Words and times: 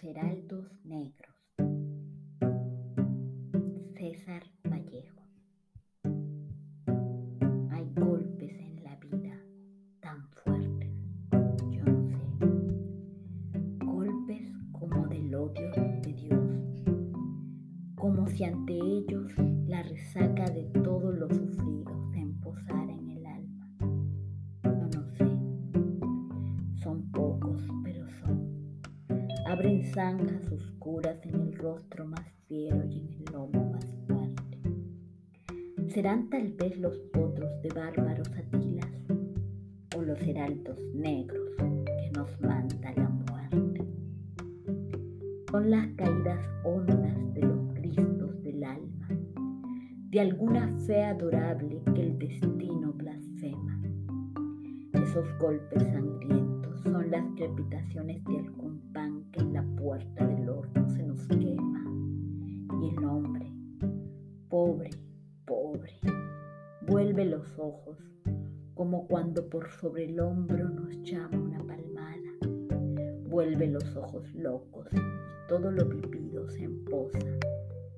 heraldos 0.00 0.66
negros. 0.84 1.34
César 3.96 4.42
Vallejo. 4.64 5.22
Hay 7.70 7.92
golpes 7.94 8.52
en 8.58 8.82
la 8.82 8.96
vida 8.96 9.38
tan 10.00 10.28
fuertes, 10.44 10.92
yo 11.70 11.84
no 11.84 12.08
sé. 12.08 13.84
Golpes 13.84 14.52
como 14.72 15.06
del 15.08 15.34
odio 15.34 15.70
de 15.70 16.12
Dios, 16.14 16.84
como 17.96 18.26
si 18.28 18.44
ante 18.44 18.74
ellos 18.74 19.32
la 19.66 19.82
resaca 19.82 20.44
de 20.46 20.64
todo 20.82 21.12
lo 21.12 21.28
sufrido 21.28 21.91
abren 29.52 29.82
zanjas 29.92 30.50
oscuras 30.50 31.20
en 31.26 31.34
el 31.34 31.52
rostro 31.58 32.06
más 32.06 32.24
fiero 32.48 32.86
y 32.86 33.00
en 33.00 33.08
el 33.12 33.24
lomo 33.34 33.70
más 33.70 33.84
fuerte. 34.06 34.58
Serán 35.90 36.30
tal 36.30 36.54
vez 36.54 36.78
los 36.78 36.96
potros 37.12 37.50
de 37.60 37.68
bárbaros 37.68 38.30
atilas 38.30 38.88
o 39.94 40.00
los 40.00 40.18
heraldos 40.22 40.80
negros 40.94 41.50
que 41.58 42.10
nos 42.16 42.40
manda 42.40 42.94
la 42.96 43.10
muerte. 43.10 43.84
Son 45.50 45.70
las 45.70 45.86
caídas 45.96 46.40
hondas 46.64 47.34
de 47.34 47.42
los 47.42 47.74
cristos 47.74 48.42
del 48.42 48.64
alma, 48.64 49.08
de 50.08 50.18
alguna 50.18 50.66
fe 50.86 51.04
adorable 51.04 51.82
que 51.94 52.00
el 52.00 52.18
destino 52.18 52.94
blasfema. 52.94 53.82
Esos 54.94 55.26
golpes 55.38 55.82
sangrientos 55.82 56.61
crepitaciones 57.42 58.22
de 58.24 58.38
algún 58.38 58.80
pan 58.92 59.24
que 59.32 59.40
en 59.40 59.52
la 59.52 59.64
puerta 59.76 60.24
del 60.24 60.48
horno 60.48 60.88
se 60.90 61.02
nos 61.02 61.26
quema. 61.26 61.84
Y 62.80 62.90
el 62.90 63.04
hombre, 63.04 63.52
pobre, 64.48 64.90
pobre, 65.44 65.98
vuelve 66.86 67.24
los 67.24 67.58
ojos 67.58 67.98
como 68.74 69.08
cuando 69.08 69.48
por 69.48 69.68
sobre 69.70 70.04
el 70.04 70.20
hombro 70.20 70.68
nos 70.68 71.02
llama 71.02 71.36
una 71.36 71.58
palmada. 71.58 72.30
Vuelve 73.28 73.66
los 73.66 73.96
ojos 73.96 74.32
locos 74.34 74.86
y 74.92 75.48
todo 75.48 75.72
lo 75.72 75.86
vivido 75.86 76.48
se 76.48 76.62
emposa 76.62 77.18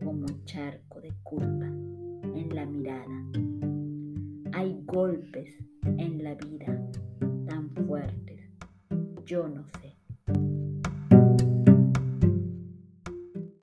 como 0.03 0.25
un 0.25 0.45
charco 0.47 1.03
de 1.03 1.13
culpa 1.23 1.67
en 1.67 2.49
la 2.55 2.65
mirada. 2.65 3.27
Hay 4.55 4.81
golpes 4.87 5.51
en 5.99 6.25
la 6.25 6.35
vida 6.35 6.81
yo 9.35 9.49
no. 9.49 9.84